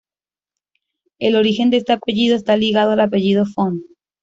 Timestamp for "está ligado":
2.35-2.89